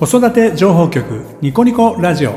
[0.00, 2.32] 子育て情報局ニコニコラジオ。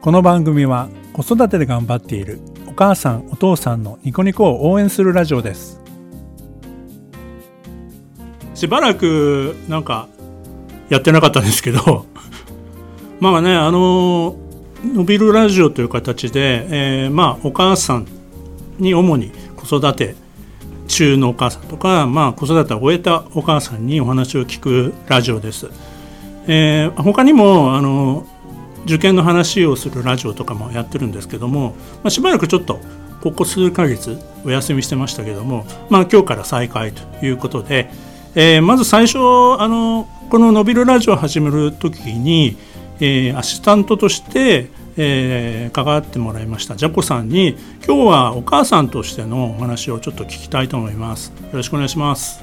[0.00, 2.38] この番組は子育てで頑張っている
[2.68, 5.80] お母さんお父さんのニコニコを応援するラジオです。
[8.54, 10.06] しばらくなんか
[10.90, 12.06] やってなかったんですけど
[13.18, 14.36] まあねあの
[14.84, 18.06] 伸びるラジオという形で、えー、まあお母さん
[18.78, 20.14] に主に子育て
[20.96, 25.68] 中のお母さんとか、まあ、子育てを終えたお母さんにお話を聞くラジオです。
[26.46, 28.26] えー、他にもあの
[28.86, 32.80] 受験の話をするラジオとかもやってるんですけども、まあ、しばらくちょっと
[33.20, 37.90] ここ数ヶ月お休みしてましたけども、まあ、今日から再開ということで、
[38.34, 42.56] えー、まず最初あのこの「のびるラジオ」を始める時に、
[43.00, 46.76] えー、アシスタントとしてえー、関わってもらいました。
[46.76, 51.32] ジャコさんに今日はお母さんとしてのお話をちょっと聞きたいと思います。
[51.42, 52.42] よろしくお願いします。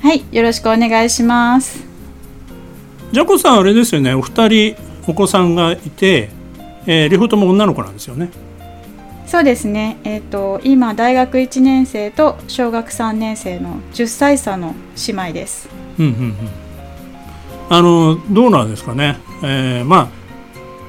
[0.00, 1.84] はいよろしくお願いします。
[3.12, 4.14] ジャコさんあれですよね。
[4.14, 4.76] お二人
[5.06, 6.30] お子さんがいて、
[6.86, 8.30] えー、両方とも女の子なんですよね。
[9.26, 9.98] そうですね。
[10.04, 14.74] えっ、ー、と今大学1年生と小学3年生の10歳差の
[15.06, 15.68] 姉妹です。
[15.98, 16.34] うんうんうん。
[17.68, 20.19] あのどうなんですかね、えー、まあ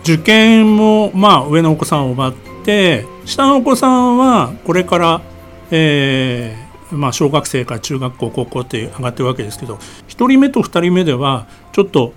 [0.03, 5.21] 受験もまあ上のお子さんを奪って下のお子さんはこれから、
[5.69, 12.13] えーまあ、小学生から中学校高校って上がってるわけですけど1人目と2人目ではちょっと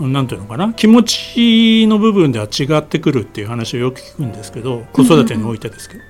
[0.00, 6.02] 何ていうのかな気持ちの部分では違ってくるっていう話をよく聞くんですけど子育てにおいてですけど。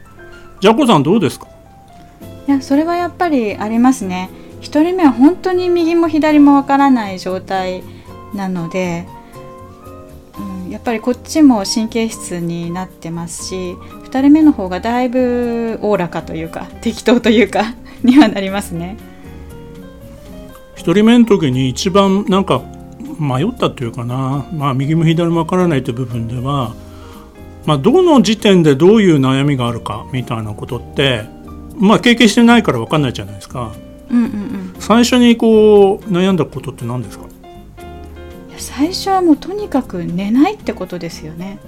[0.61, 1.49] じゃこさんどうですか？
[2.47, 4.31] いやそれはやっぱりありますね。
[4.61, 7.83] 1人目は本当に右も左もわからない状態
[8.35, 9.09] なので
[10.73, 13.55] やっぱりこっちも神経質になってますし
[14.05, 18.97] 2人目の方がだいぶおおらかというか適当というか にはなりますね。
[20.77, 22.63] 1人目の時に一番なんか
[23.21, 26.75] 迷ったというかな、まあ、右も左も分からないという部分では、
[27.67, 31.23] まあ、どの時点でどういう悩みがあるかみたいなことって
[31.79, 33.71] まあ経験してないから分かんないじゃないですか。
[34.11, 37.27] うんうんうん、最初にこう悩んだことって何ですか？
[38.63, 41.59] 最初はもうとにかく寝ないってことですよね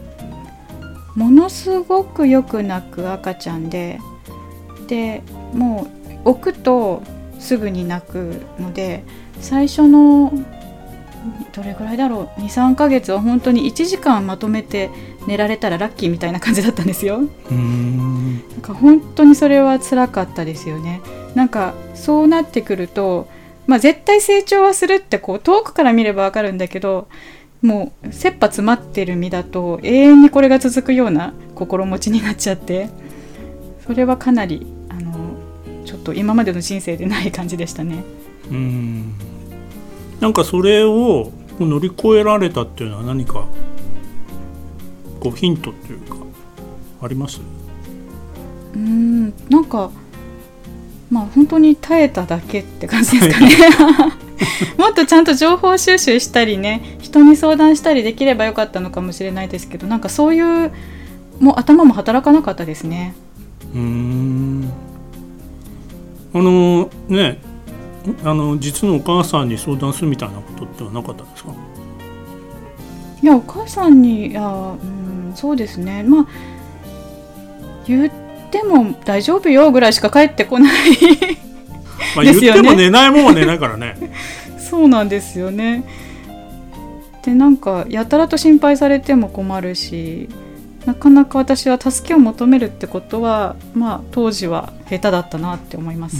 [1.15, 3.99] ものすごくよく泣く赤ちゃんで
[4.87, 5.23] で
[5.53, 5.89] も
[6.25, 7.03] う置くと
[7.39, 9.05] すぐに泣くので
[9.41, 10.33] 最初の
[11.53, 14.91] どれぐらいだろう？23ヶ月は本当に1時間まとめて
[15.27, 17.19] 寝られたらラッキーみたいな感じだったんですよ。
[17.19, 21.01] なんか本当にそれは辛かったですよね。
[21.35, 23.29] なんかそうなってくると
[23.67, 27.09] まあ、絶対成長はするってこう遠くから見ればわかるんだけど
[27.63, 32.91] もう切羽詰まってる身だと永遠にこれが続くような心持ちになっちゃって
[33.87, 35.15] それはかなりあの
[35.87, 38.05] ちょっと今までの人生でない感じでしたね。
[38.51, 39.15] うん。
[40.21, 43.47] なんかそれを乗り越えられたっていうのは何か
[45.21, 46.17] こうヒントっていうか
[47.03, 47.41] あります？
[48.75, 49.31] うん。
[49.49, 49.91] なんか
[51.11, 53.51] まあ本当に耐えただけって感じですかね。
[54.79, 60.73] もっとちゃんと情報収集したりね人に相談したりできればよかったのかもしれないですけどなんかそういう
[61.41, 63.15] もう頭も働かなかったですね。
[63.75, 64.71] うん。
[66.35, 67.39] あのね
[68.25, 71.51] あの実のお母さんに相談するみたいなことってはなかったんですか？
[73.23, 76.03] いやお母さんにいやうんそうですね。
[76.03, 76.27] まあ
[77.87, 78.11] 言っ
[78.55, 80.73] てても大丈夫よぐらいしか帰ってこない。
[82.15, 83.97] まあ言っても寝ないもんは寝ないからね。
[84.59, 85.85] そうなんですよね。
[87.25, 90.29] でなんかやたらと心配されても困るし
[90.85, 96.17] なかなか私は助けを求めるってことはまあ当時は下手だったなって思います。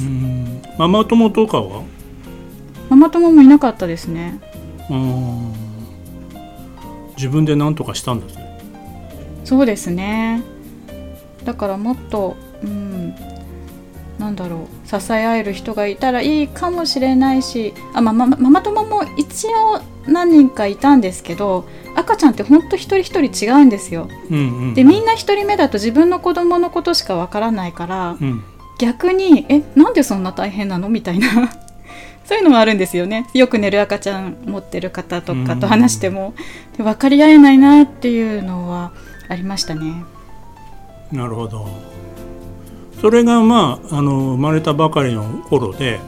[0.79, 1.83] ママ友とかは？
[2.89, 4.41] ママ友もいなかったですね。
[7.17, 8.59] 自分で何とかしたんですね
[9.45, 10.43] そうですね
[11.45, 13.15] だからもっとうん
[14.19, 24.09] なんだろう支え合える人がいたらいいかもしれないしあ、まママ友も一応何人かいたんですけど赤ちゃんってほんと一人一人違うんですよ。
[24.31, 28.43] うんうん、でみんな一人目だと自分の子供のことしかわからないから、うん、
[28.79, 31.29] 逆に「えなんでそんな大変なの?」みたいな
[32.25, 36.35] そういうのもあるんですよねよく寝る赤ちゃん持ってる方とかと話しても、
[36.79, 38.93] うん、分かり合えないなっていうのは
[39.29, 40.05] ありましたね。
[41.13, 41.69] なるほど。
[43.01, 46.01] それがまああの生まれたばかりの頃で、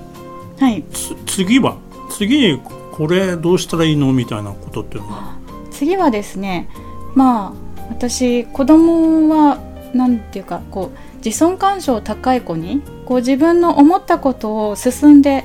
[0.59, 0.83] はい、
[1.27, 1.77] 次は
[2.11, 2.61] 次に
[2.93, 5.37] これどうしたらいいのみたいなことっていうのは？
[5.71, 6.71] 次はですね
[7.15, 7.53] まあ
[7.91, 9.59] 私子供は
[9.93, 15.45] なんていうかこう自尊感情高い子にこう自分の思ったことを進んで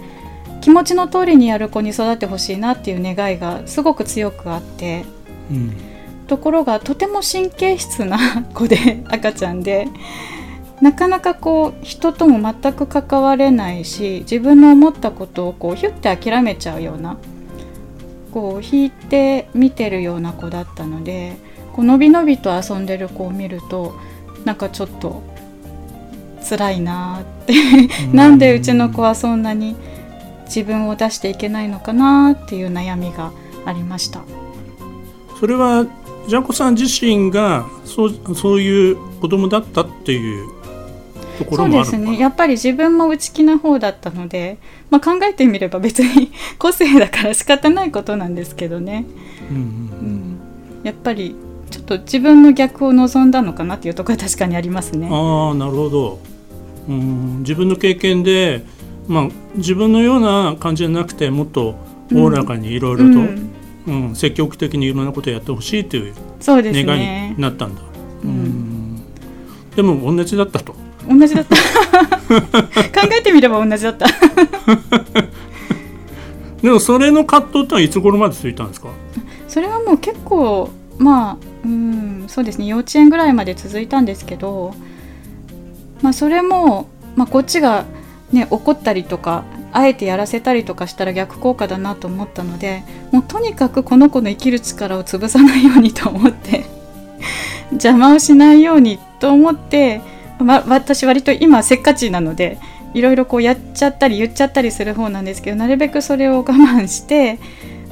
[0.62, 5.04] 気持ちの通りにやる子に育ってほしいなっていう願いがすごく強くあって。
[5.52, 5.91] うん
[6.32, 9.90] ところがとても神経質な子で赤ちゃんで
[10.80, 17.18] なかなかこう人とも全く関われないし自分の思ったことをこうヒュッて諦めちゃうような
[18.32, 21.36] こう引いて見てるような子だったので
[21.74, 23.94] こうのびのびと遊んでる子を見ると
[24.46, 25.22] なんかちょっと
[26.50, 29.76] 辛いなーってなんでうちの子はそんなに
[30.46, 33.34] 自分を出していけないのかなっていう悩みが
[33.66, 34.22] ありました。
[35.42, 35.88] それは
[36.28, 40.62] ジャコさん自身がそうそういう子供だったっていう
[41.38, 42.12] とこそうですろもあるのかな。
[42.12, 42.20] ね。
[42.20, 44.58] やっぱり自分も内気な方だったので、
[44.90, 49.06] まあ、考えてみれば別に 個性だから仕方ないことなんですけどね、
[49.50, 50.40] うんうんうん、
[50.84, 51.36] やっぱり
[51.70, 55.10] ちょっと自分の逆を望んだのかなっていうところは確かにありますね。
[55.12, 56.20] ああなるほど。
[56.88, 57.40] うん。
[57.40, 58.66] 自分の経験で、
[59.08, 61.76] まあ、自分のような感じじゃなくてもっと
[62.14, 63.08] おおらかにいろいろと、う
[63.88, 66.14] うんん積極的にいろんなことをやってほしいという
[66.48, 67.82] 願いねになったんだ、
[68.24, 68.30] うん。
[68.30, 69.02] うん。
[69.76, 70.76] でも同じだったと。
[71.10, 71.56] 同じだった。
[73.02, 74.06] 考えてみれば同じだった。
[76.62, 78.90] でもそれの葛藤ってのはいつ頃まで続いたんですか？
[79.48, 80.70] それはもう結構
[81.00, 82.68] まあうんそうですね。
[82.68, 84.76] 幼稚園ぐらいまで続いたんですけど、
[86.04, 87.86] まあ、それも、まあ、こっちが、
[88.32, 89.44] ね、怒ったりとか
[89.74, 96.66] あえてやらせたりとかしたら逆効果だなと思ったのでもうとにかくこの子の生きる力を潰さないようにと思って
[97.72, 100.02] 邪魔をしないようにと思って、
[100.40, 102.58] ま、私割と今せっかちなので
[102.94, 107.40] いろいろこうやっちゃったり言っちゃったりする方なんですけどなるべくそれを我慢して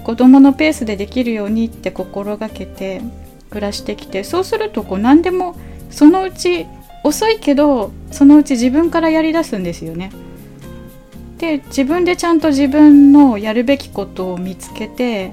[0.03, 3.01] 子供のペースでできるようにって心がけて
[3.49, 5.55] 暮らしてきてそうするとこう何でも
[5.89, 6.65] そのうち
[7.03, 10.11] 遅いけどそのうち自分からやりだすんですよね。
[11.39, 15.31] で自分でちゃんと自分のやるべきことを見つけて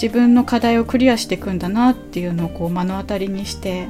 [0.00, 3.88] 自分の課題をクリアしていくんだなっていうのをこう目の当たりにして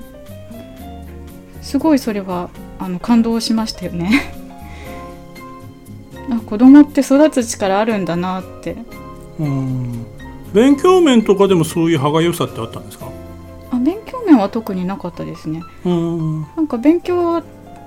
[1.61, 4.11] すごいそれはあの感動しましたよね。
[6.31, 8.77] あ子供って育つ力あるんだなって。
[9.39, 10.07] うん。
[10.53, 13.07] 勉強面とかでもそういう歯がゆさってあったんですか？
[13.71, 15.63] あ勉強面は特になかったですね。
[15.85, 16.41] うん。
[16.57, 17.43] なんか勉強は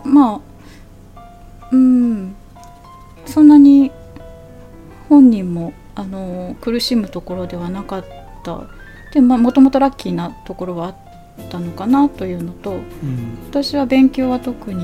[0.06, 0.40] ま
[1.16, 1.20] あ
[1.72, 2.36] うん
[3.26, 3.92] そんなに
[5.10, 8.06] 本人もあの苦しむところではなかっ
[8.44, 8.64] た。
[9.14, 10.96] でまあもともとラッキーなところはあっ
[11.50, 13.38] たのかなというのとうん。
[13.50, 14.84] 私は勉強は特に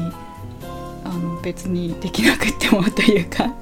[1.03, 3.53] あの別にできなくてもというか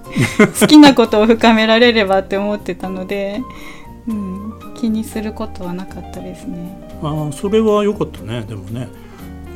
[0.60, 3.42] 好きなことを深められればって思ってたので、
[4.08, 6.78] うん、気にすることはなかったですね。
[7.02, 8.90] ああそれは良かったねでもね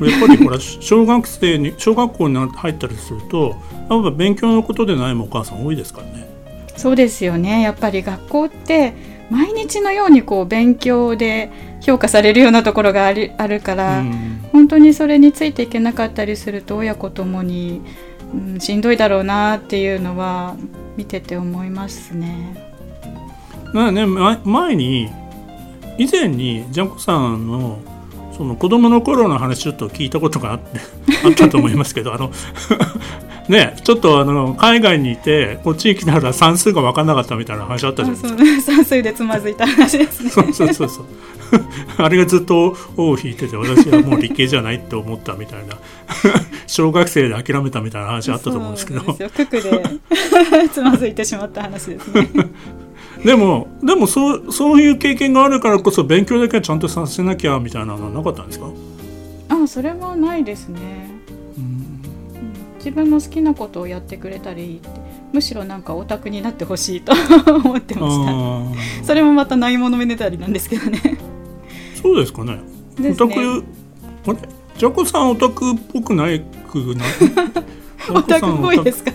[0.00, 3.56] やっぱりほら小学生に小学校に入ったりすると
[3.88, 6.28] やっぱ勉強のことで悩むお母さん多いですからね。
[6.76, 7.62] そうですよね。
[7.62, 8.94] やっぱり学校って
[9.30, 11.50] 毎日のようにこう勉強で
[11.80, 14.34] 評価されるようなところがありあるから、うん。
[14.52, 17.82] 本当にそれについていけなかったりすると親子ともに、
[18.32, 20.56] うん、しんどいだろうなっていうのは
[20.96, 22.72] 見てて思いますね。
[23.72, 25.10] なねま前に
[25.98, 27.78] 以前にジャンコさんの
[28.36, 30.80] その子供の頃の話ちょっと聞いたことがあって
[31.24, 32.30] あったと思いますけどあの
[33.48, 38.72] ねちょっとあの海外にいてこっちに来たら算数が分かんなかったみたいな話あったじゃあないですか。
[38.74, 40.30] 算数でつまずいた話ですね。
[40.30, 41.04] そうそうそうそう
[41.98, 45.76] あれがずっと尾を引いてて私はもう理系じゃないって思ったみたいな
[46.66, 49.82] 小学生で諦めたみたいな話あったと思うんですけど九九で
[50.72, 52.28] つまずいてしまった話ですね。
[53.24, 58.66] でもでもそうそういう経験があるからこそ勉強だけはちゃんとさせなきゃみたいなのはなかったんですか？
[59.48, 60.80] あそれはないですね。
[61.56, 61.64] うん。
[61.64, 61.84] うん
[62.78, 64.90] 自分の好きなことをやってくれたらいいって。
[65.32, 67.12] むしろなんかオタクになってほしいと
[67.52, 68.26] 思ってまし
[69.00, 69.04] た。
[69.06, 71.18] それもまたないものめねたりなんですけどね。
[72.00, 72.60] そうですかね。
[72.98, 73.10] ね。
[73.10, 74.38] オタクあれ？
[74.78, 77.08] ジャコさんオタクっぽくないくない？
[78.14, 79.12] オタクっぽいですか？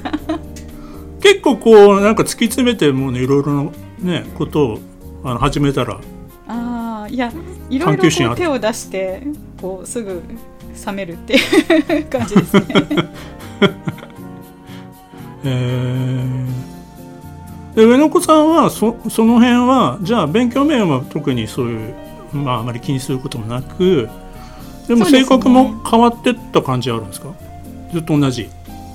[1.22, 4.80] 結構こうなんか突き詰めてもうねいろいろなねことを
[5.24, 6.00] あの始めたら。
[6.48, 7.32] ああいや
[7.70, 9.24] いろいろ手を出して
[9.62, 10.24] こうすぐ
[10.86, 12.66] 冷めるっていう感じですね。
[15.44, 17.76] えー。
[17.76, 21.94] で上野子さんはそその辺はじゃあ勉強面は特にそういう、
[22.34, 24.10] まあ、あまり気にすることもなく
[24.88, 27.30] でも性格も変わってった感じあるんですか？
[27.94, 28.50] ずっと同じ。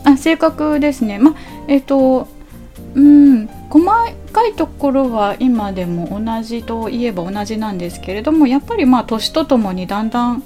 [0.04, 1.18] あ性格ですね。
[1.18, 1.34] まあ
[1.68, 2.26] えっ、と
[2.94, 3.46] うん。
[3.70, 3.84] 細
[4.32, 10.42] かいところは今でも同じといえば同じなんですけれどもやっぱりまあ年とともにだんだん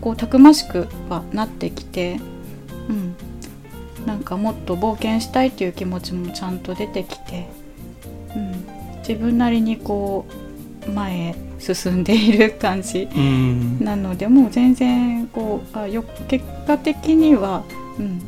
[0.00, 2.18] こうたくましくはなってきて、
[2.88, 3.16] うん、
[4.06, 7.46] なんかもっと冒険したいっていう気持ちもちゃんと出てきて、
[8.34, 10.26] うん、自分なりにこ
[10.86, 13.84] う前へ進んでいる感じうん。
[13.84, 17.64] なのでもう全然こうあよ結果的には、
[17.98, 18.20] うん、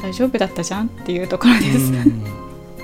[0.00, 1.92] 大丈夫だったじゃんっていうところです。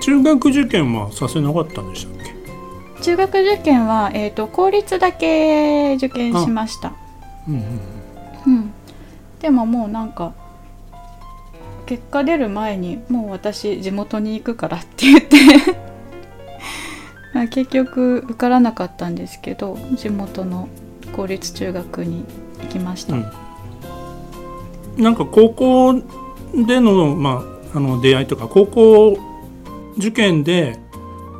[0.09, 3.03] うん中学受験はさせなかったんでしたっけ？
[3.03, 6.93] 中学受験は、えー、と公立だけ受験しました。
[7.49, 7.63] うんうん
[8.47, 8.73] うん、
[9.41, 10.33] でももうなんか
[11.87, 15.37] 結果出る前にもう私地元に行くからって言って
[17.35, 20.69] まあ 結局受からなかったんですけど地元の
[21.17, 22.25] 公立中学に
[22.63, 23.27] 行きました、うん。
[24.97, 25.95] なんか高校
[26.67, 27.43] での,、ま
[27.75, 29.19] あ、あの出会いとか高校
[30.01, 30.79] 受験で、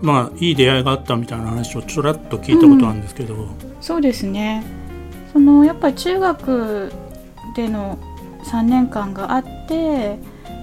[0.03, 3.49] まあ、いい出会いがあったみたいな話をちょらっと聞いたことあるんですけど、
[3.81, 4.65] そうですね。
[5.33, 6.93] そのやっぱり中学
[7.57, 7.99] での
[8.45, 10.19] 3年間があって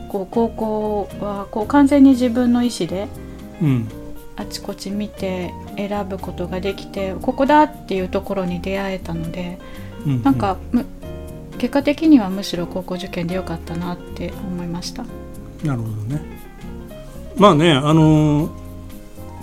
[0.10, 3.08] こう高校はこう完全に自分の意思で
[3.62, 3.88] うん。
[4.40, 9.58] あちこち見て選ぶことができてここだっていうところに出会えたので
[10.06, 10.24] うん。
[10.24, 10.86] なんか、む
[11.58, 15.04] 結果的にはむしろ高校受験でよかったなって思いました。
[15.64, 16.47] なるほどね
[17.38, 18.50] まあねあの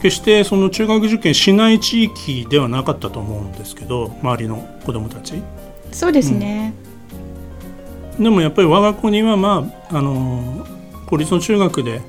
[0.02, 5.42] 決してその中学受験しない地域ではなかったと思うんですけど周りの子どもたち。
[5.92, 6.74] そうですね、
[8.18, 10.66] でもやっぱり我が子にはまああの
[11.06, 12.00] 公立の中学で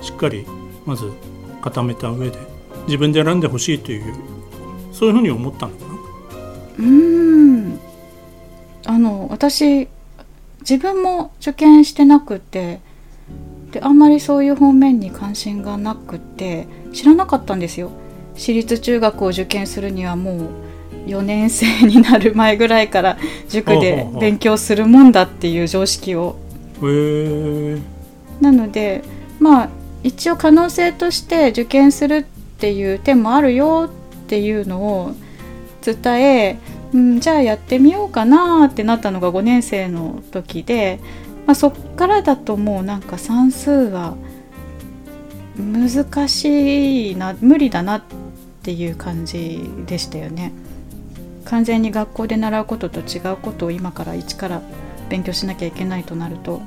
[0.00, 0.46] しっかり
[0.86, 1.12] まず
[1.60, 2.38] 固めた上で
[2.86, 4.14] 自分で選んでほしいという
[4.92, 5.94] そういうふうに思ったのかな。
[6.78, 7.80] うーん。
[8.86, 9.88] あの私
[10.60, 12.80] 自分も受験してなくて
[13.74, 17.90] であんまりそういう方面に関心がなくて知らなかったんですよ。
[18.36, 20.48] 私立中学を受験するにはもう
[21.06, 26.36] 4年生になる前ぐらいから塾で勉強するもんだっていう常識を。
[28.40, 29.02] なので
[29.40, 29.68] まあ
[30.04, 32.22] 一応可能性として受験するっ
[32.58, 35.14] ていう手もあるよっていうのを
[35.82, 36.58] 伝え、
[36.92, 41.00] うん、じゃあやってみようかなってなったのが5年生の時で、
[41.46, 44.16] まあ、そっからだともうなんか算数は
[45.56, 48.02] 難しいな無理だなっ
[48.62, 50.52] ていう感じでしたよね。
[51.44, 54.62] 完全に学校で習うことと違うことを今から一から
[55.10, 56.62] 勉強しなきゃいけないとなると。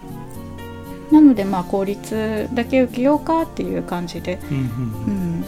[1.11, 4.63] なのでまあ公立だけ受けようかっていう感じで、うんうんう
[5.09, 5.45] ん、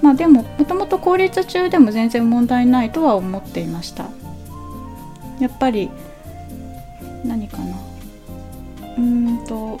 [0.00, 4.06] まあでももともと公立中でも全然問題ないとは思っていました。
[5.40, 5.90] やっぱり
[7.24, 7.76] 何かな
[8.98, 9.80] うんと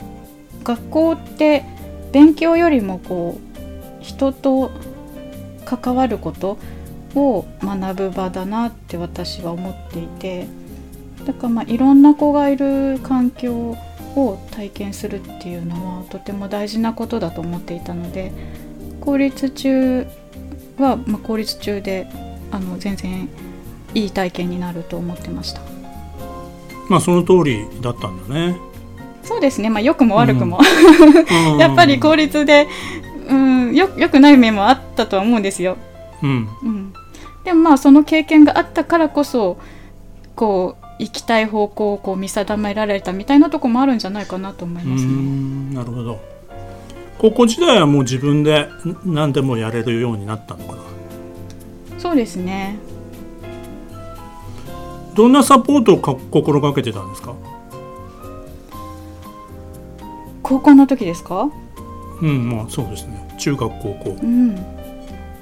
[0.64, 1.64] 学校って
[2.12, 4.70] 勉強よりもこう人と
[5.64, 6.58] 関わること
[7.14, 10.46] を学ぶ場だなって私は思っていて
[11.26, 13.76] だからまあいろんな子がいる環境
[14.16, 18.32] を体験するっていうのはとても大事なことだと思っていたので
[19.00, 20.06] 公立中
[20.78, 22.08] は、まあ、公立中で
[22.50, 23.28] あの全然
[23.94, 25.60] いい体験になると思ってました。
[26.88, 28.56] まあその通りだったんだね。
[29.24, 29.70] そうですね。
[29.70, 30.58] まあ良くも悪くも、
[31.52, 31.58] うん。
[31.58, 32.66] やっぱり公立で、
[33.28, 35.76] うん、よよくない面もあったとは思うんですよ、
[36.22, 36.48] うん。
[36.62, 36.92] うん、
[37.44, 39.58] でもまあその経験があったからこそ
[40.34, 45.12] こう行きたい方向をこう見定められたみたいなとこもあるんじゃないかなと思いうますーね。
[45.14, 45.74] ん。
[45.74, 46.20] なるほど。
[47.18, 50.78] 高校時代はもう自分でん何でもやれるようになったのかな？
[51.98, 52.76] そうですね。
[55.14, 57.34] どんなサポートをか心がけてたんですか？
[60.42, 61.50] 高校の時ですか？
[62.20, 63.34] うんまあそうですね。
[63.38, 64.16] 中学高校。
[64.22, 64.56] うん。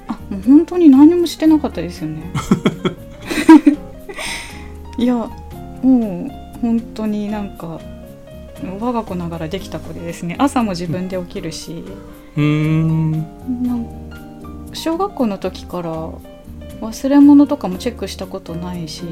[0.07, 2.31] あもう本当に何もしてなかったですよね。
[4.97, 5.29] いやも
[5.83, 7.79] う本当になんか
[8.79, 10.35] 我が子ながらできた子でですね。
[10.37, 11.83] 朝も自分で起きるし、
[12.37, 13.11] うーん。
[13.11, 13.17] な
[13.73, 13.87] ん
[14.73, 16.09] 小学校の時から
[16.81, 19.03] 忘れ物とかもチェックしたことないし、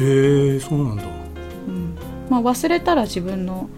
[0.00, 1.02] へえそうなんだ。
[1.02, 1.94] うん。
[2.30, 3.68] まあ、忘れたら自分の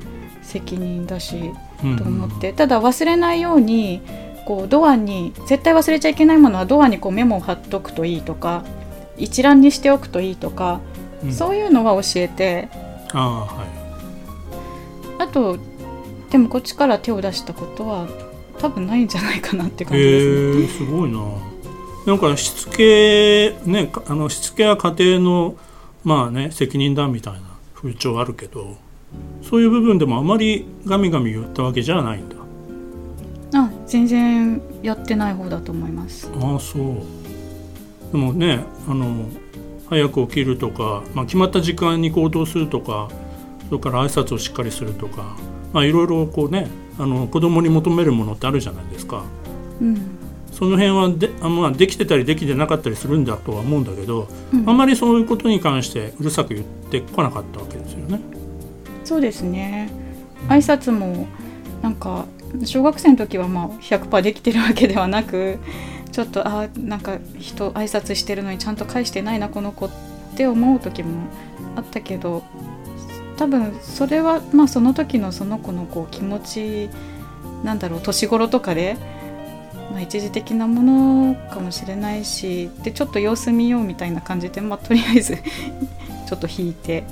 [0.46, 1.52] 責任だし
[1.84, 4.00] うんと思って、ただ忘れないように
[4.46, 8.64] こうドアに絶対忘れちゃいけないものはドアにこうメモを貼っとくといいとか
[9.18, 10.80] 一覧にしておくといいとか、
[11.24, 11.32] うん。
[11.32, 12.68] そういうのは教えて。
[13.12, 13.68] ああはい。
[15.18, 15.58] あと
[16.30, 18.06] でもこっちから手を出したことは
[18.58, 20.62] 多分ないんじゃないかなって感じですね。
[20.62, 21.20] へえすごいな。
[22.06, 25.56] なんかしつけねかあのしつけは家庭の
[26.04, 27.40] まあね責任だみたいな
[27.74, 28.76] 風潮あるけど
[29.42, 32.36] そういう部分でもあまりガミガミ言ったわけじゃないんだ
[33.54, 36.30] あ全然やってない方だと思います。
[36.40, 39.26] ああそうでもねあの
[39.88, 43.08] 早く起きるとか、まあ、決まった時間に行動するとか
[43.68, 45.36] それから挨拶をしっかりするとか、ま
[45.74, 49.22] まあいろいろこうねあの子供に求めるものってあるじゃないですか。
[49.80, 50.16] うん
[50.52, 58.18] その辺はであ、まあ、できてたりできてなかったりするんだとは思うんだけど、うんあんまりそういうことに関してうるさく言ってこなかったわけですよね。
[59.06, 59.88] そうですね。
[60.48, 61.28] 挨拶も
[61.80, 62.26] なんか
[62.64, 65.58] 小学生の時はまあ100%できてるわけではなく
[66.10, 69.90] ちょっとあなんか人挨拶してるのにちゃんと返してないなこの子っ
[70.36, 71.28] て思う時も
[71.76, 72.42] あったけど
[73.36, 76.90] 多分それはまあその時のその子のこう気持ち
[77.62, 78.96] なんだろう年頃とかで、
[79.92, 85.36] まあ、一時的なものかもしれないしでちょっと様子見ようみたいな感じで、まあ、とりあえず
[86.26, 87.04] ちょっと引いて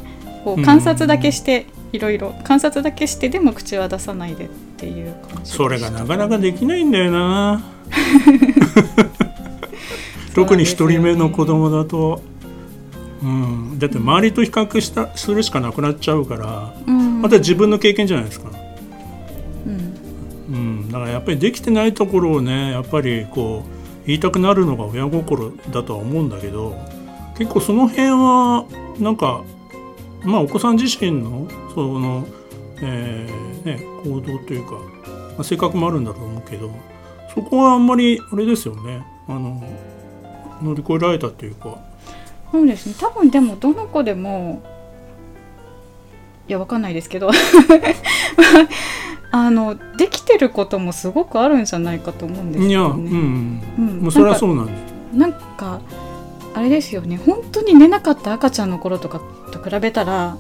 [0.45, 7.63] こう観察だけして、いろいろ観察だけしてでも口は出さないでっていう感じそれがなかなかできないんだよな。
[10.35, 12.21] 特に一人目の子供だと、
[13.23, 17.23] うん、だって周りと比較したするしかなくなっちゃうから、うん。
[17.23, 18.51] また自分の経験じゃないですか。
[19.65, 19.95] うん。
[20.53, 23.69] うん、だからやっぱりできてないところをねやっぱりこう
[24.09, 26.75] 言いたくなるのが親心だとは思うんだけど
[27.39, 28.65] 結構その辺は
[28.99, 29.45] なんか
[30.25, 32.27] まあお子さん自身のその、
[32.81, 36.71] えーね、行動というか、まあ、性格もあるんだと思うけど
[37.35, 39.05] そこはあんまりあれですよね。
[39.27, 39.63] あの
[40.63, 41.79] 乗り越えられたっていうか。
[42.53, 42.95] そうですね。
[42.99, 44.63] 多分でもどの子でも
[46.47, 47.31] いやわかんないですけど
[49.33, 53.11] あのできてることもすごくあるんじゃないかと思うんですいや、よね。
[53.11, 53.99] うん、うん。
[54.03, 54.73] もうそれはそうなんで
[55.13, 55.17] す。
[55.17, 55.81] なんか
[56.55, 57.17] あれですよね。
[57.17, 59.21] 本当に寝なかった赤ちゃんの頃とか
[59.53, 60.39] と比べたら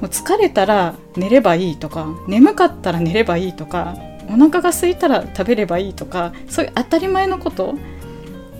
[0.00, 3.96] もう疲れたら寝ればいいとか眠かったら寝ればいいとか
[4.28, 7.74] お腹が空いたら食べればいいとかそういう当たり前のこと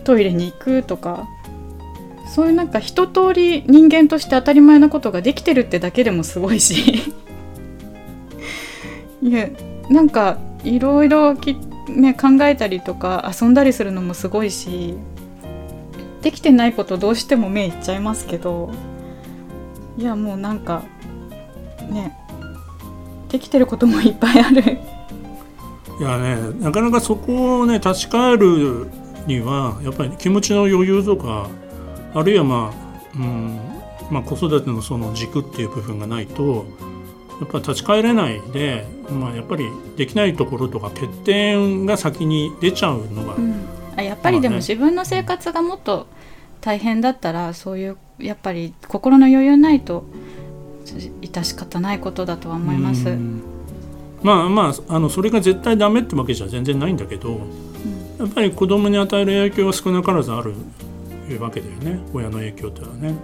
[0.05, 1.26] トイレに行くとか
[2.26, 7.03] そういうなんか一通り人間として当たり前なことができてるってだけでもすごいし。
[9.23, 9.49] いや
[9.88, 11.35] なんかいろいろ、
[11.88, 14.94] ね、考えたりとか遊んだりするのもすごいし。
[16.25, 18.71] できてないことどうしても目いっちゃいますけど
[19.99, 20.83] いやもうなんか
[21.91, 22.17] ね
[23.29, 24.79] できてることもいっぱいある。
[26.01, 28.89] いやねなかなかそこをね立ち返る
[29.27, 31.51] にはやっぱり気持ちの余裕とか
[32.15, 33.59] あるいはまあ、うん
[34.11, 36.65] まあ、子育てのその軸っていう部分がないと
[37.41, 46.07] やっぱり立ち返れないで、まあ、やっぱりできないところとか欠点が先に出ちゃうのが、うんあやっぱりでも自分の生活がもっと
[46.61, 50.04] 大変だったらそういうやっぱり心の余裕ないと
[50.85, 53.09] 致し方ないことだとは思います。
[53.09, 53.42] うん。
[54.22, 57.40] まあまああのそれが絶対ダメってわけじゃ全然ないんだけど
[58.18, 60.54] やっぱり子供に与える影響は少なからずある
[61.40, 62.00] わけだよね。
[62.12, 63.14] 親の影響っていうのはね。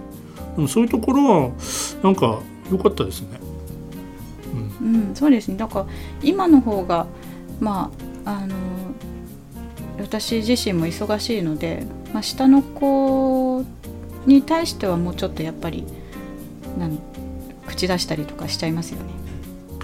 [0.55, 1.51] でもそういうところは
[2.03, 2.39] なんか
[2.71, 3.39] 良かったですね。
[4.81, 5.57] うん、そうですね。
[5.57, 5.85] だから
[6.21, 7.07] 今の方が
[7.59, 7.89] ま
[8.25, 8.55] ああの
[9.99, 13.63] 私自身も忙しいので、まあ、下の子
[14.25, 15.85] に対してはもうちょっとやっぱり
[16.77, 16.99] なん
[17.67, 19.13] 口出したりとかしちゃいますよね。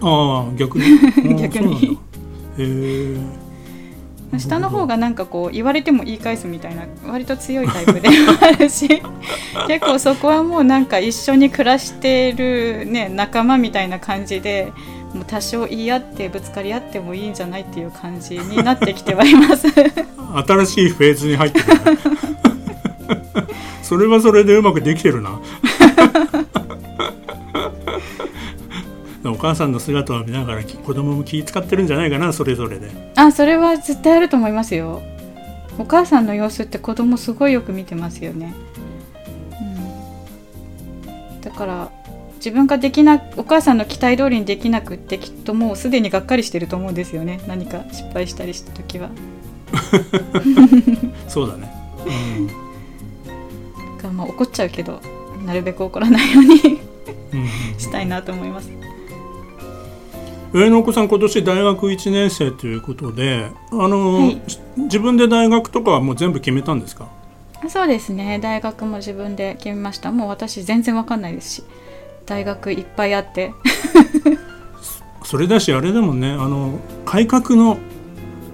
[0.01, 1.41] ああ逆に。
[1.41, 1.97] 逆に。
[2.57, 3.15] へ
[4.33, 4.37] え。
[4.37, 9.01] 下の方がなんかこう言われても言い返すみたいな割と強いタイプでもあるし
[9.67, 14.73] 結構そこはもうなんか一緒に暮らしてる、ね、仲間みたいな感じで
[15.13, 19.67] もう多少言い合ってぶつかり合ってもいいんじゃないっていう感じになってきてはいます。
[19.73, 21.67] 新しいフェーズに入ってる。
[21.67, 21.73] ね
[23.81, 25.39] それはそれでうまくできてるな。
[29.25, 32.89] お母さんの姿を見ながら子供も気使ってるんじゃないかなそれぞれで。
[33.15, 35.01] あそれは絶対あると思いますよ。
[35.79, 38.53] お母さんの様子って子供すごいよく見てますよね、
[39.61, 41.91] うん、だから
[42.47, 47.41] 自分ができなお母さんの期待通りにできなくってきっともうすでにがっかりしてると思うんですよね。
[47.45, 49.09] 何か失敗したりした時は。
[51.27, 51.69] そうだね、
[53.97, 55.01] だからまあ怒っちゃうけど
[55.45, 56.79] なるべく怒らないように
[57.33, 57.39] うん。
[57.43, 57.47] うん。
[57.77, 58.69] したいなと思います。
[60.53, 64.41] 上のお子さん今年大学1年生ということであの、はい。
[64.77, 67.09] 自分で大学とかはもう全部決めたんですか？
[67.67, 68.39] そうですね。
[68.41, 70.13] 大学も自分で決めました。
[70.13, 71.63] もう私全然わかんないですし
[72.27, 73.53] 大学いっぱいあって。
[75.23, 76.31] それだしあれでもんね。
[76.31, 77.77] あの改革のあ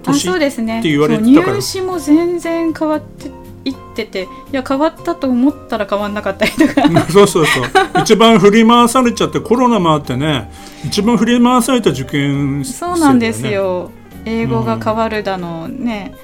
[0.04, 0.80] 年そうですね。
[0.80, 1.56] って言われてたから。
[1.56, 3.28] 入試も全然変わって
[3.64, 4.22] いってて。
[4.22, 6.82] いや変わったと思ったら変わんなかったりとか。
[7.10, 7.64] そうそうそう。
[8.00, 10.50] 一番振り回されちゃってコロナもあってね。
[10.84, 13.54] 一番振り回された受験生そうなんですだね。
[13.54, 13.90] よ
[14.24, 16.14] 英語が変わるだのね、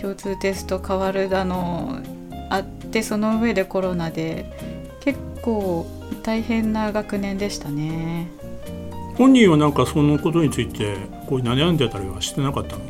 [0.00, 1.98] 共通テスト変わるだの
[2.48, 5.86] あってその上でコロナで結構
[6.22, 8.28] 大変な学年でしたね。
[9.16, 12.82] 本人はなんかそのことについてこう悩んでたりはしてなかったの？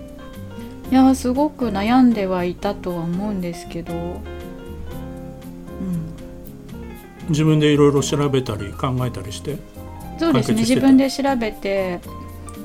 [0.91, 4.21] いやすごく悩んではいたとは思うんですけど、うん、
[7.29, 9.57] 自分でいろいろ調べたり考えたりして？
[10.19, 10.61] そうですね。
[10.61, 12.01] 自分で調べて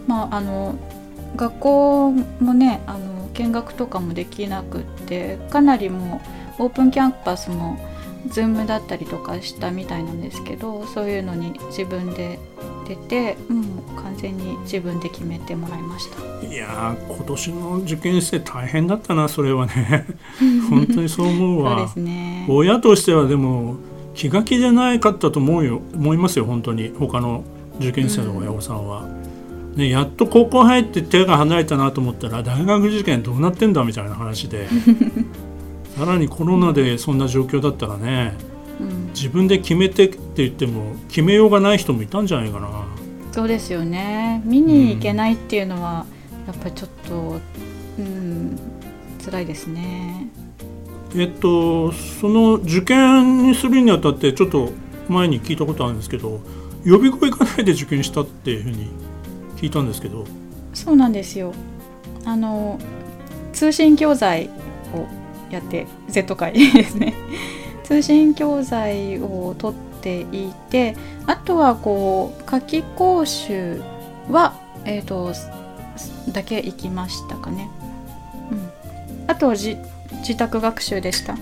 [0.08, 0.76] まああの
[1.36, 6.22] 学校もねあの見学とかもできなくってかなりも
[6.60, 7.78] うオープンキャンパスも
[8.28, 12.40] Zoom だったりとかしたみたいなんですけどそういうのに自分で
[12.88, 13.64] 出て、うん、
[13.96, 16.46] 完全に自分で決めてもらいました。
[16.46, 20.06] いや今年の受験生大変だったなそれはね。
[20.70, 21.78] 本当にそう思うわ。
[21.78, 22.46] そうですね。
[22.50, 23.78] 親としてはでも
[24.14, 25.82] 気が気じゃないかったと思うよ。
[25.94, 26.94] 思いますよ本当に。
[26.98, 27.44] 他の
[27.80, 29.06] 受験生の親御さんは、
[29.74, 34.68] うん、ね、やっと高校入って手が離れたなと思ったら大学受験どうなってんだみたいな話で
[35.98, 38.34] さらにコロナでそんな状況だったらね、
[38.80, 42.70] うん、自分で決めてって言っても決めようがない人もいたんじゃないかな。
[43.32, 44.42] そうですよね。
[44.46, 46.06] 見に行けないっていうのは、
[46.48, 47.40] やっぱりちょっと
[47.98, 48.58] うん
[49.24, 50.30] 辛いですね。
[51.16, 54.72] えっとその受験にするにあたってちょっと
[55.08, 56.42] 前に聞いたことあるんですけど
[56.84, 58.90] 予備校行かないで受験したっていうふうに
[59.56, 60.26] 聞いたんですけど。
[60.74, 61.54] そうなんですよ。
[62.26, 62.80] あの
[63.54, 64.50] 通信教材
[64.94, 67.14] をやって Z 会ですね。
[67.84, 70.96] 通信教材を取っていて
[71.28, 73.82] あとはこう夏季講習
[74.30, 74.56] は、
[74.86, 75.34] えーと、
[76.32, 77.70] だけ行きましたかね、
[78.52, 78.70] うん、
[79.28, 79.78] あと自
[80.36, 81.38] 宅学習でした。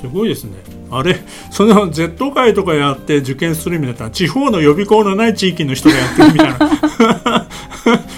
[0.00, 0.52] すごいですね。
[0.90, 1.16] あれ？
[1.50, 7.45] その Z 会とかやって受験する意味だったら地方の予備校のない地域の人がやってるみたいな。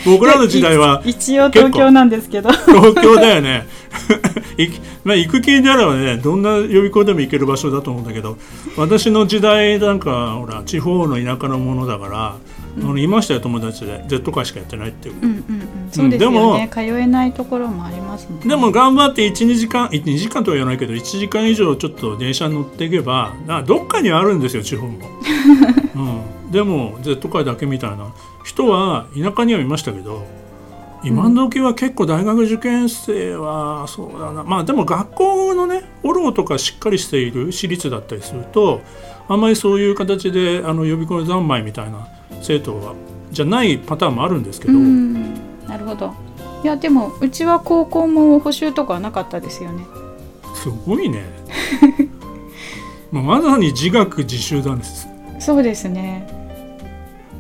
[0.09, 2.51] 僕らの時代は一応東京なんですけど。
[2.51, 3.67] 東京だよね。
[5.05, 8.37] まあ、行く気であればねどんな予備校でも行ける場所だと思うんだけど
[8.77, 12.37] 私の時代なんかほら地方の田舎のものだから、
[12.77, 14.05] うん、あのいましたよ友達で。
[14.09, 15.43] Z 会しかやってないっていう,、うんうんうん、
[15.91, 23.33] そうですよね、通えないところもありますもん、ね、でも頑張って12時間2時間とは言わないけど1時間以上ちょっと電車に乗っていけば
[23.67, 24.99] どっかにあるんですよ地方も、
[26.45, 28.09] うん、でも Z 会だけみたいな
[28.49, 30.25] 人は田舎にはいましたけど
[31.05, 34.43] 今時は結構大学受験生はそうだな。
[34.43, 38.81] まあでも学校のねフォローとかしっかりしている私立だったりすると
[39.29, 42.09] あんまりそういう形であの予備校の三昧みたいな
[42.41, 42.95] 生徒は
[43.31, 46.15] じゃないパターンもあるんですけどなるほど。
[46.65, 49.85] いやでもうちは高校も補習とかはなかったですよね。
[50.55, 51.23] すごいね。
[53.13, 55.07] まさに自学自習なんです。
[55.39, 56.27] そうですね。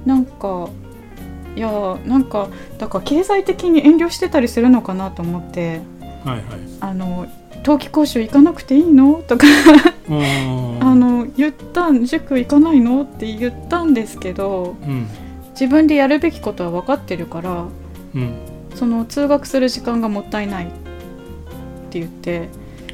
[0.04, 0.68] なんか
[1.58, 5.80] いやなんかだから経済的に遠慮してたりするのかなと思って、
[6.24, 6.44] はいはい、
[6.78, 7.26] あの
[7.64, 9.24] 冬季講習行かなくていいの？
[9.26, 9.44] とか。
[10.08, 13.02] あの言った塾行かないの？
[13.02, 15.08] って言ったんですけど、うん、
[15.50, 17.66] 自分でやるべきことは分かってるから、
[18.14, 18.36] うん、
[18.76, 20.68] その通学する時間がもったいないっ
[21.90, 22.48] て言って。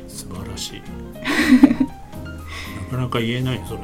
[0.08, 0.80] 素晴らしい。
[2.90, 3.80] なかなか言えないそれ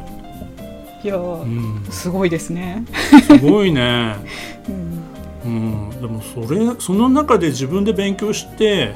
[1.02, 2.84] いや、うん、すごいですね。
[3.26, 4.16] すごいね。
[5.44, 8.94] うん、でもそれその中で自分で勉強して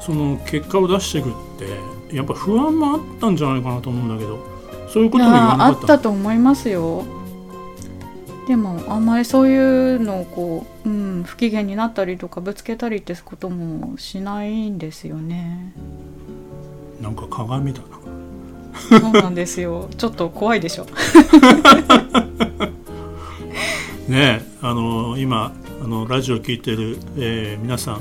[0.00, 1.32] その結果を出していくっ
[2.08, 4.38] てやっぱ不安もあったんじゃないかなと思うんだけど
[4.88, 7.04] そういうことも言わなかったあったと思いますよ。
[8.46, 9.56] でもあんまりそうい
[9.96, 15.72] うのをこう、うん、不機嫌になったりとかぶつけたりってこともしないんですよね。
[17.00, 18.03] なんか鏡だな
[18.88, 20.86] そうなんですよちょっと怖いでしょ
[24.08, 28.00] ねあの今あのラジオを聞いてる、えー、皆さん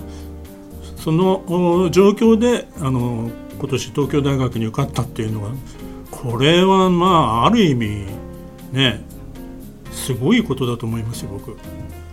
[0.98, 5.52] その状況であの今年東京大学に受かったっていうのは
[6.12, 8.06] これはまあある意味
[8.72, 9.02] ね
[9.92, 11.58] すごいことだと思いますよ僕。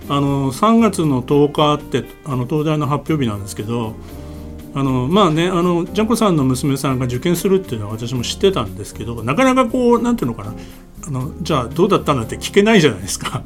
[0.08, 3.94] あの3月の10日ってあの東大の発表日なんですけど
[4.74, 10.54] あのまあねあのジャンコさんの娘さんが受験するっていうのは私も知ってたんですけどなかなかこうなんていうのかな。
[11.06, 13.42] あのじゃあどうだったんだって聞けないじゃないですか。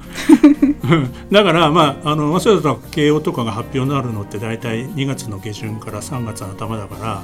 [1.31, 7.23] だからまああの早稲田とか慶応とかが発表になるのって大体2月の下旬から3月の頭だから、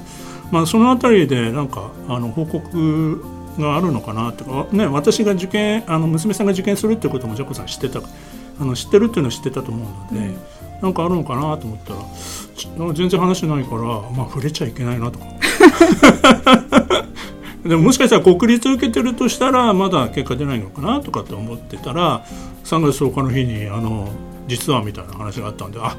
[0.53, 3.25] まあ、その辺りでなんかあの報告
[3.59, 4.45] があるのかなって。
[4.73, 8.01] ね私が受験あの娘さんが受験するってこともジャコさん知ってた
[8.61, 10.37] あの知ってるっていうのは知ってたと思うので、うん、
[10.81, 15.27] なんかあるのかなと思ったら全然話ないから、まあ、触れちゃいけないなとか。
[17.65, 22.25] でももしかしたら国立受けてるとしたらまだ結果出ないのかなとかって思ってたら
[22.65, 24.09] 3月10日の日にあの
[24.49, 25.95] 実はみたいな話があったんであ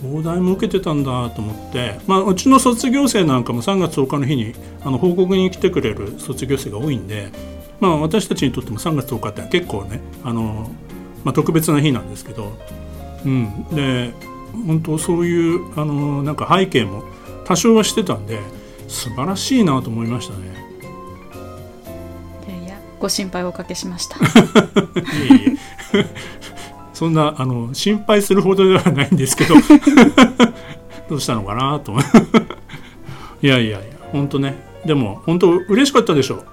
[0.00, 7.30] 東大も受けてたんだと思って、まあ、うちの卒業生なんかも3月10日の日にあの報告に来てくれる卒業生が多いんで、
[7.78, 10.70] まあ、私たちにとっても3月10日って結構ねあの
[11.26, 12.56] まあ、特別な日なんですけど、
[13.24, 14.12] うん、で
[14.66, 17.04] 本当そういうあのなんか背景も
[17.44, 18.40] 多少はしてたんで
[18.88, 20.66] 素晴らしいなと思いましたね。
[22.48, 24.16] いやいやご心配をおかけしました。
[24.18, 24.20] い
[25.30, 25.58] えい
[25.94, 26.06] え。
[26.94, 29.54] そんなあの心配するほどではないんですけど。
[31.08, 31.94] どうしたのかなと
[33.40, 33.80] いやいやいや
[34.12, 34.56] 本当ね。
[34.84, 36.44] でも本当嬉しかったでしょ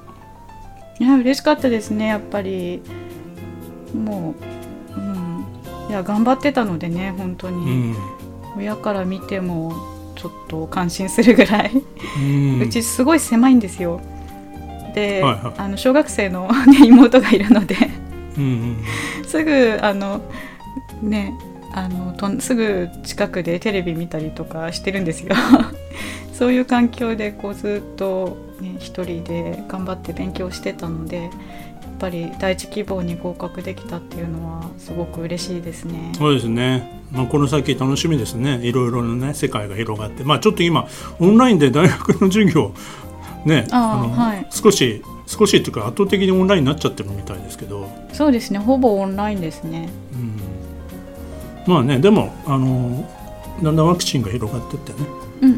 [1.00, 2.82] いや嬉しかったですねやっぱり。
[3.94, 4.63] もう、
[5.94, 7.96] や頑張ってたのでね本当うに、ん、
[8.58, 9.74] 親から見ても
[10.16, 11.72] ちょっと感心するぐらい、
[12.62, 14.00] うちすごい狭いんですよ。
[14.94, 15.54] で、はいはい。
[15.58, 17.76] あの小学生の、ね、妹がいるので。
[18.38, 18.78] うんうん。
[19.28, 20.22] すぐあの
[21.02, 21.34] ね
[21.74, 25.36] あのとんすぐ近くでテレビ見たりとかしてるんですよ。
[26.32, 31.30] そういう環境でこうずっと、ね、一人で頑張って勉強してたので
[32.04, 36.12] ぱり第一希望に合格できたっていうのはすごく嬉しいですね。
[36.18, 38.60] そうですね、まあ、この先楽しみですね。
[38.62, 40.26] いろいろなね世界が広がって。
[40.26, 40.86] まあちょっと今
[41.20, 42.74] オンラインで大学の授業
[43.46, 44.48] ねあーの、はい。
[44.50, 48.60] 少し少しっていうか圧倒的にオンラインになっちゃってるみたいですけど、そうですね。
[48.60, 49.88] ほぼオンラインですね。
[50.14, 50.18] う
[51.70, 53.10] ん、まあねでもあの
[53.64, 55.08] だんだんワクチンが広がってってね、
[55.42, 55.52] うん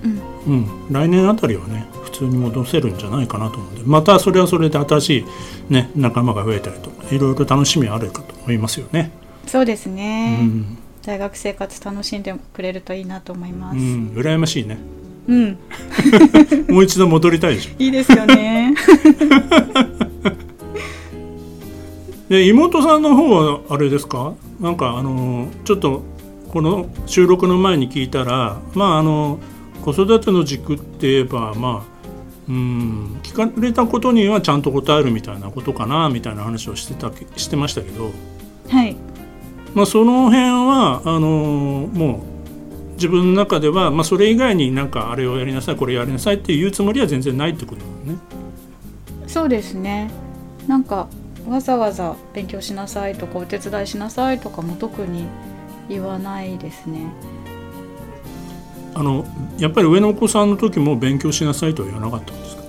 [0.47, 0.63] うん。
[0.87, 9.11] うん、来年あたりはね普通に戻せるんじゃないかなと思うんでまたそれはそれで新しい、ね、仲間が増えたりとかいろいろ楽しみあるかと思いますよね。
[9.47, 10.77] そうですうね、ん。
[11.05, 13.77] 大学生活楽しんでくれるといいなと思います。
[13.77, 14.77] うん、羨ましいね。
[15.27, 15.57] うん、
[16.69, 17.71] もう一度戻りたいでしょ。
[17.83, 18.73] いいですよね。
[22.29, 24.33] で妹さんの方はあれですか？
[24.59, 26.01] なんかあのちょっと
[26.51, 29.39] この収録の前に聞いたらまああの
[29.83, 31.94] 子育ての軸って言えばまあ
[32.47, 38.11] うん聞かれたことにはちゃんと答えるみたいなことかなみたいな話をしてたしてましたけど、
[38.69, 38.95] はい。
[39.73, 42.23] まあ、その辺はあのも
[42.91, 48.17] う自分の中では、まあ、それ以外になんかあれをやりなさいこれやりなさいっていうつもりは全然ないってことだよね。
[49.27, 50.09] そうですね。
[50.67, 51.07] なんか
[51.47, 55.25] わざわざ勉強しなさいとかお手伝いしなさいとかも特に
[55.89, 57.11] 言わないですね。
[58.95, 59.25] あの
[59.59, 62.63] やっぱり上のお子さんの時も勉強しなさいとは言わなかったんですか？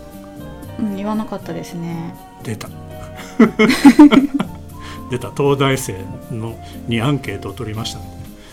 [0.80, 2.14] うん、言わなかったですね。
[2.42, 2.68] 出た。
[5.10, 5.30] 出た。
[5.30, 5.94] 東大生
[6.32, 6.56] の
[6.88, 8.06] にアンケートを取りましたね。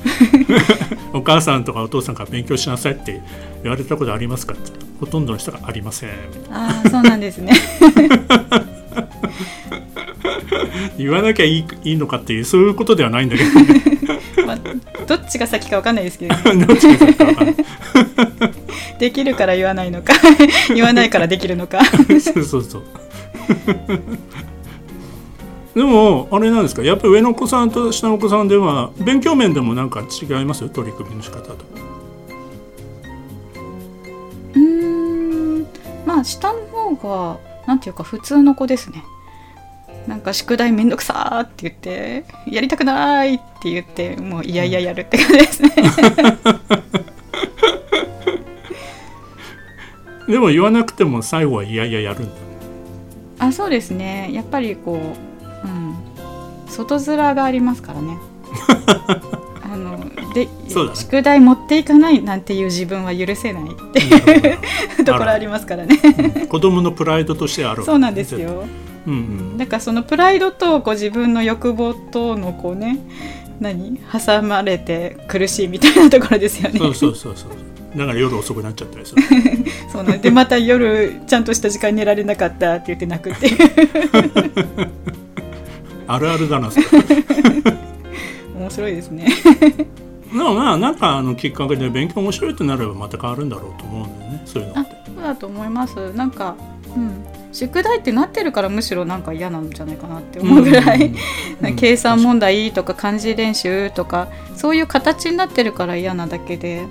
[1.14, 3.22] お母さんとかお父さんから勉強しなさいって
[3.64, 6.10] 言われたことありますかってほとんどの人がありません。
[6.52, 7.54] ああ、そうなんですね。
[10.98, 13.56] 言わなきゃいいいいのかっていうそういうことではないんだけどね。
[13.58, 13.64] ま
[14.14, 14.18] あ、
[15.08, 16.36] どっちが先かわかんないですけど、
[19.00, 20.13] できるから言わないのか、
[20.74, 21.84] 言わないからできるのか。
[21.86, 22.84] そうそうそう。
[25.76, 26.84] でもあれなんですか？
[26.84, 30.63] やっぱり上のお子さんと下のお子さんでは勉強面でもなんか違います？
[30.63, 31.63] よ取り組みの仕方とか。
[34.54, 35.66] うーん、
[36.06, 37.38] まあ下の方が
[37.68, 39.04] なんていうか普通の子ですね。
[40.08, 45.72] なんか宿題めんどくさーって言ってやりたくないって言ってもういやいややるって感じですね。
[50.28, 52.32] でも言わなくても最後はいやいややるんだ
[53.39, 54.30] あそうですね。
[54.32, 54.98] やっぱりこう、
[55.68, 55.98] うん、
[56.68, 58.18] 外面がありますからね。
[59.63, 60.00] あの
[60.34, 60.52] で、ね。
[60.96, 66.00] 宿題持っていかないなんていう自分は許せないっていう ところありますからね。
[66.39, 66.48] うん。
[66.48, 68.66] 子供のプライドとしてあるそうなんですよ
[69.06, 69.58] うんうん。
[69.58, 73.00] だからそのプライドとこう自分の欲望とのこうね
[73.60, 74.00] 何？
[74.12, 76.80] 挟まれて苦しいみたいなところですよね。
[76.80, 77.50] そうそうそうそう。
[77.98, 79.22] だから夜遅くなっちゃったりする。
[79.92, 80.22] そうなん。
[80.22, 83.58] でまた夜ちゃんとした時間に寝られなかったって言って泣くっていう。
[86.08, 86.86] あるあるだなそれ。
[88.58, 89.28] 面白いですね。
[90.32, 95.04] でもまあなんかあのきっかけで勉強面白いってなればまた変わるんだろうと思うんだよねそういうのあって。
[95.16, 96.12] そうだと思います。
[96.13, 96.56] なんか、
[96.96, 101.68] うん、宿題ってなってるからむしろなんか嫌なんじゃないかなって思うぐらい、うん。
[101.68, 101.76] うん。
[101.76, 106.86] 計算問題とか漢字練習とかそういう形になってるから嫌なだけで。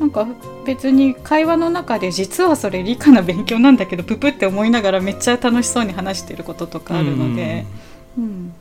[0.00, 0.26] なんか
[0.66, 7.66] 別に会話の中で実はそれ理科の勉強なんだけどププって思いながらめっちゃ楽しそうに話してることとかあるので、
[8.18, 8.52] うん。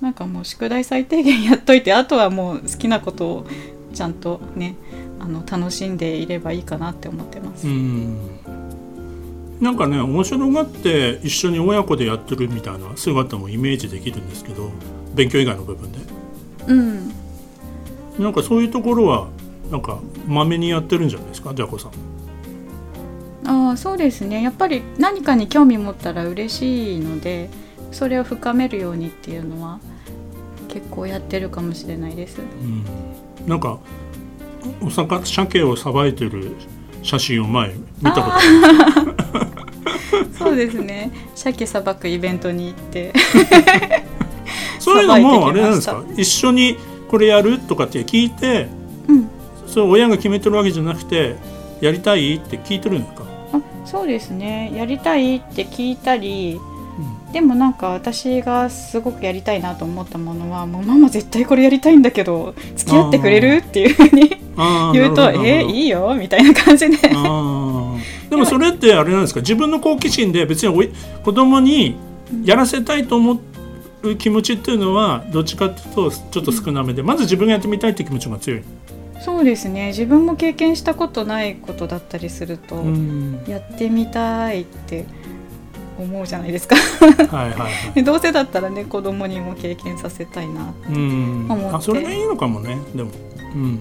[0.00, 3.46] なんかもう宿題最低限やっといてあとはもう好きなことを
[3.94, 4.74] ちゃんとね
[5.20, 7.68] あの楽しんでいればいいかなって思ってます。
[7.68, 8.35] うん
[9.60, 14.70] なんかね面白がって一緒に親子でやってるみたいな姿もイメージできるんですけど
[15.14, 15.98] 勉強以外の部分で。
[16.66, 17.12] うん。
[18.18, 19.28] なんかそういうところは
[19.70, 21.54] なんかまめにやってるんじゃないですか？
[21.54, 21.90] じゃこさん。
[23.48, 24.42] ああそうですね。
[24.42, 27.48] やっぱり何かに興味持ったら嬉しいので
[27.92, 29.80] それを深めるようにっていうのは
[30.68, 32.38] 結構やってるかもしれないです。
[32.40, 33.78] うん、なんか
[34.82, 36.52] お魚鮭をさばいてる
[37.06, 37.70] 写真を前
[38.02, 38.32] 見たこと。
[38.32, 38.40] あ
[39.04, 39.14] る
[40.36, 41.10] そうですね。
[41.34, 43.12] 鮭さばくイベントに行って、
[44.80, 46.04] そういうのもあれなんですさか？
[46.16, 46.76] 一緒に
[47.08, 48.68] これやるとかって聞いて
[49.08, 49.28] うん、
[49.66, 51.36] それ親が決めてるわけじゃなくて
[51.80, 52.36] やりたい？
[52.36, 54.72] って聞いてるんですか、あ、そうですね。
[54.74, 55.36] やりたい？
[55.36, 56.58] って聞いたり、
[57.36, 64.30] でもなんか私がすごくやりたいなと思ったものは、もうママ絶対これやりたいんだけど付き合ってくれるっていうふうに
[64.94, 66.96] 言うと、えいいよみたいな感じで。
[66.96, 69.40] でもそれってあれなんですか？
[69.40, 70.90] 自分の好奇心で別に
[71.22, 71.96] 子供に
[72.42, 73.38] やらせたいと思
[74.02, 78.62] う気持ちっていうのはどっちかっていうとちょっと少なめでまず自分がやってみたいって気持ちが強い。
[79.20, 79.88] そうですね。
[79.88, 85.04] 自分も経験したことないことだったりすると、うんやってみたいって
[85.98, 86.76] 思うじゃないですか。
[86.76, 87.94] はいはいはい。
[87.94, 90.72] で どうせだったらね子供にも経験させたいな。
[90.88, 93.10] うん思ってあそれがいいのかもねでも、
[93.54, 93.80] うん、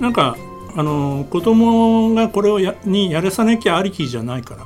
[0.00, 0.36] なんか
[0.76, 4.64] あの子供がこれをやにやらさなきゃありきじゃないから、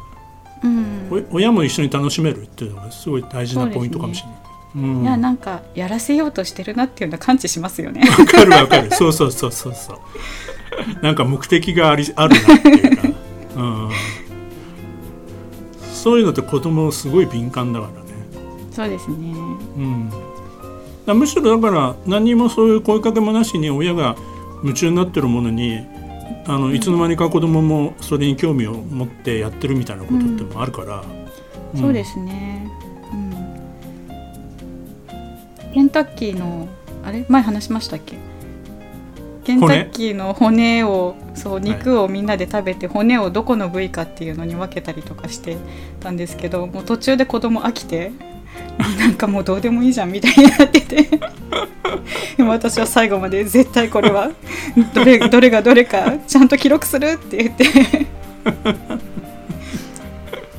[0.65, 1.27] うん。
[1.31, 4.37] お親も一緒に楽しめるっていうのがすごい大事なポイントかもしれない。
[4.37, 8.03] うんいやなんかやらせようとしてるなっていうのは感知しますよね。
[8.19, 9.99] わかるわかるそうそうそうそうそう
[11.03, 13.09] なんか目的がありあるなっていうか、
[13.57, 13.91] うん、
[16.03, 17.99] そういうのって子供すごい敏感だからね、
[18.73, 19.17] そうですね。
[21.07, 24.17] うん、むしろだから何にもそういう声かけもなしに親が
[24.63, 25.81] 夢中になってるものに
[26.47, 31.05] あのいつの間にか子供もそれに興味を持ってやってるみたいなことってもあるから、ん
[31.79, 32.71] そうですね。
[33.13, 33.31] うん。
[35.75, 36.67] ケンタッキーの
[37.05, 37.27] あれ？
[37.29, 38.17] 前話しましたっけ？
[39.51, 45.57] ケンタッキーの骨をそう肉をみんなで食べて、骨をどこの部位かっていうのに分けたりとかして
[46.01, 48.13] たんですけどもう途中で子供飽きて
[48.99, 51.09] なんかもうどうでもいいじゃんみたいになってて。
[52.37, 54.31] でも私は最後まで絶対これは
[54.95, 57.65] どれどれがどれかちゃんと記録するって言って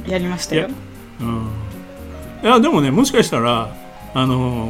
[0.11, 0.67] やりましたよ。
[1.19, 1.47] うん、
[2.43, 3.73] いやでもねもしかしたら
[4.13, 4.69] あの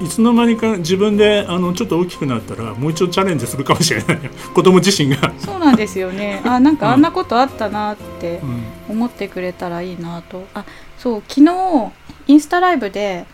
[0.00, 4.24] いつの間にか自分であのちょっと大きくなったらもう一度チャレンジするかもしれない。
[4.24, 6.40] よ子供自身が、そうなんですよね。
[6.46, 10.46] あ、なんかあんなことあったなってうん思ってくれたらいいなと。
[10.54, 10.64] あ、
[10.98, 11.92] そう昨日
[12.28, 13.26] インスタライブで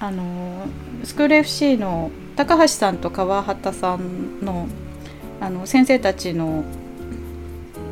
[0.00, 0.66] あの
[1.04, 4.68] スクール FC の高橋さんと川畑さんの
[5.40, 6.64] あの先生たちの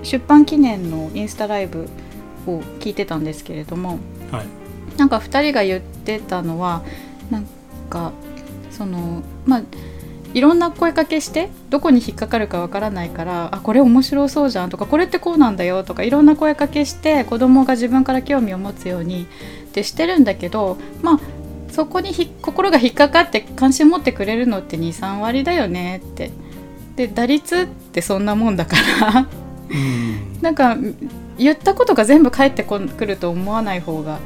[0.02, 1.88] 出版記念のインスタライブ
[2.46, 3.98] を聞いてたんですけれども、
[4.30, 4.46] はい。
[4.96, 6.82] なんか2人が言ってたのは
[7.30, 7.48] なんか
[8.70, 9.62] そのまあ
[10.34, 19.28] いろんな声かけしてどこに引っかかるかわからないからあこれ面白そうじゃんとかこれってこうなんだよとかいろんな声かけして子供が自分から興味を持つように
[19.68, 21.20] ってしてるんだけどまあ
[21.74, 26.30] そこにひ心が引っかかって関心持ってくれるのって23割だよねって。
[26.94, 29.28] で打率ってそんなもんだから。
[29.68, 30.40] うん。
[30.40, 30.76] なんか
[31.36, 34.20] 言ったことが全部返ってこくると思わない方が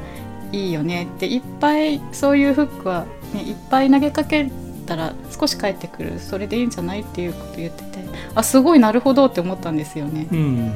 [0.51, 1.25] いいよねって。
[1.25, 4.51] いっぱいそういうフックは、ね、いっぱい投げかけ
[4.85, 7.99] たら少し返ってくるそれでいいんじゃないっていうこと言ってて
[8.35, 10.27] あすごいなるほどって思ったんですよね。
[10.31, 10.73] うんうん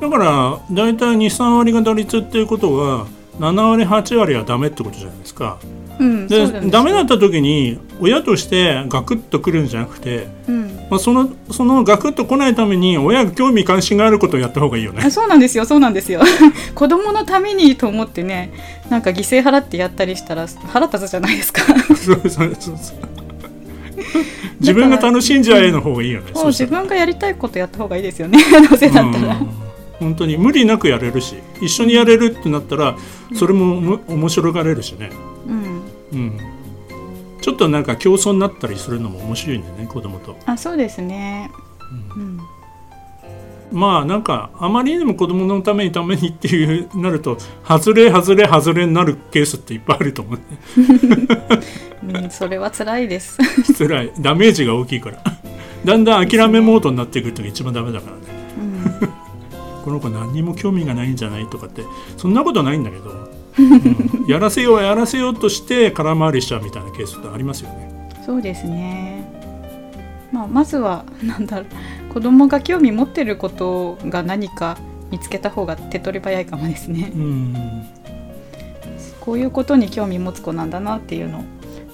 [0.00, 3.06] だから大体23割が打率っていうことは
[3.38, 5.58] 7割8割はダメってことじゃないですか。
[5.98, 10.86] うん、ででダメだった時に親としてガクッとくるんじゃなくて、うん。
[10.90, 15.02] まあ、そのそのガクッと来ないために親が興味関心があることをやった方がいいよね。
[15.04, 15.10] あ。
[15.10, 16.20] そうなんですよそうなんですよ。
[16.74, 18.52] 子供のためにと思ってね
[18.90, 21.62] なんか犠牲払ってやったりしたら腹立つじゃないですか。
[21.88, 22.96] そうそうそうそう。
[24.60, 26.26] 自分が楽しんじゃえの方がいいよね。
[26.34, 29.36] そう自分がやりたいことやった方がいいですよねどうせだったら。
[29.36, 29.64] うん
[29.98, 32.96] 本当に無理なくやれるし一緒にやれるってなったら
[33.34, 35.10] それもむ面白がれるしね、
[35.48, 35.63] うん
[36.14, 36.38] うん、
[37.40, 40.36] ちょっとなんか競争になったりするのも面白いんだよね子供と。
[40.46, 41.50] あそうですね。
[42.16, 42.40] うん。
[43.72, 50.42] まあなんかあまりにも子供のためにためにっていうなると外れ外れ外れになるケースっていっぱいあると思うね。
[52.22, 53.38] うん、それは辛いです。
[53.76, 54.12] 辛い。
[54.20, 55.22] ダメージが大きいから。
[55.84, 58.22] だんだん諦めモードになっていくっていうのが一番ダメだからね。
[58.58, 59.08] うん、
[59.84, 61.82] この子何にも興味がないんじゃないとかって
[62.16, 63.23] そんなことないんだけど、
[63.58, 68.10] うんやらせようやらせようとして空回りしちゃうみたいなケースってありますよね。
[68.24, 69.30] そうですね。
[70.32, 71.66] まあ、まずは、なんだろ
[72.10, 74.78] う、子供が興味持ってることが何か
[75.10, 77.18] 見つけた方が手っ取り早いかもですねう。
[77.18, 77.84] ん
[79.20, 81.44] こういうことに興味持つ子なんだなっていうのを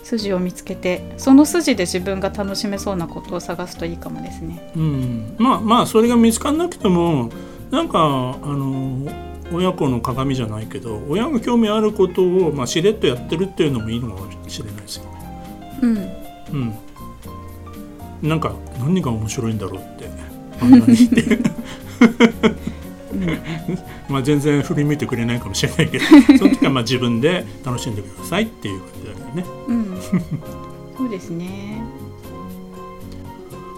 [0.03, 4.73] 筋を見つけて、その筋で自分が楽しめそうなことを探すといいかもですね。
[4.75, 7.31] うん、まあまあそれが見つからなくても
[7.71, 9.07] なんかあの
[9.53, 15.11] 親子の鏡じゃないけど親が興味あることを、まあ、しれっとやってるっていうのもいいのかもしれないですよね。
[15.83, 15.97] うん。
[18.23, 20.09] うん、なんか何が面白いんだろうって
[20.59, 20.97] 漫画に。
[20.97, 21.39] して
[24.09, 26.05] まあ全然振り向いてくれないかもしれないけど
[26.39, 29.45] その時はまあ自分で楽しんでくださいっていう感じだよね。
[29.69, 29.99] うん。
[30.97, 31.83] そうですね。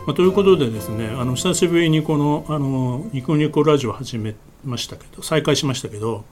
[0.07, 4.35] まあ、ということでですねあの久しぶりにこのあのニコニコラジオ始め
[4.65, 6.25] ましたけど再開しましたけど、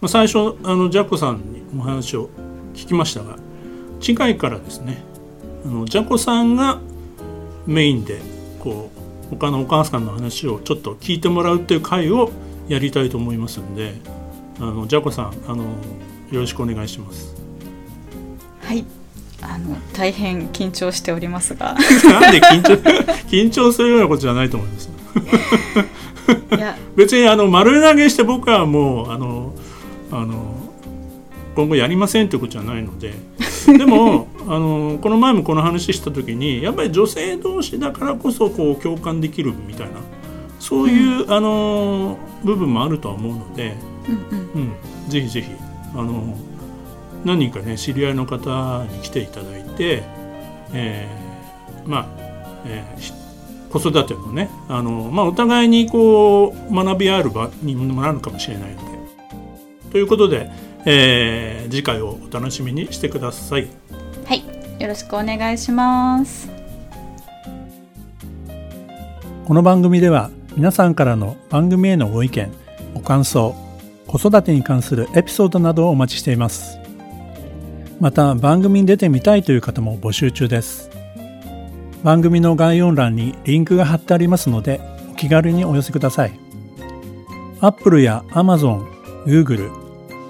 [0.00, 2.30] まあ、最初あのジャコさんにお話を
[2.74, 3.36] 聞きましたが
[4.00, 5.02] 次回からですね
[5.64, 6.80] あのジャコさんが
[7.66, 8.20] メインで
[8.60, 12.30] こう他のお母さんの話をちょっと聞いてもらうっていう回を
[12.68, 13.94] やりたいと思いますんで
[14.58, 15.64] あのジャコさんあの
[16.30, 17.34] よろしくお願いします。
[18.62, 18.84] はい
[19.40, 22.74] あの大変緊張しておりますがなんで緊張
[23.30, 24.90] 緊張するようなことじゃないと思います。
[26.96, 29.54] 別にあの丸投げして僕はもうあの
[30.10, 30.56] あの
[31.54, 33.14] 今後やりませんということじゃないので。
[33.68, 39.96] でもあのこの前もこの話した時にやっぱり女性同士だからこそこう共感できるみたいな
[40.58, 43.76] そういう、あの部分もあるとは思うので、
[44.08, 44.62] うんうん。
[44.62, 44.72] うん、
[45.08, 45.50] ぜひぜひ
[45.94, 46.36] あの
[47.24, 50.02] 何人かね知り合いの方に来ていただいて、
[50.72, 52.06] えーまあ、
[52.66, 53.12] えーひ
[53.70, 58.98] 子育てのねあの、まあ、お互いにこう学び合える場にもなるかもしれないので。
[59.92, 60.50] ということで、
[60.84, 63.68] えー次回をお楽しみにしてください。
[64.26, 64.44] はい
[64.78, 66.48] よろしくお願いします
[69.46, 72.52] この番組では皆さんからの番組へのご意見
[72.94, 73.54] ご感想
[74.06, 76.78] 子育てに関するエピソードなどをお待ちしています
[78.00, 80.90] また番組に出てみたいという方も募集中です
[82.02, 84.80] 番組の概要欄にリンクが貼ってありますので
[85.10, 86.38] お気軽にお寄せください
[87.60, 88.86] Apple や Amazon、
[89.26, 89.70] Google、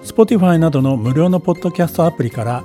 [0.03, 2.65] Spotify などの無料のポッドキャストアプリから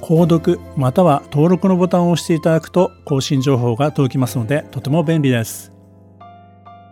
[0.00, 5.72] 購読または登録のボタンを押していただくと更新情報が届きますのでとても便利です。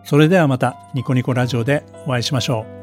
[0.05, 2.78] それではまたニコニコラジオでお会いしましょう。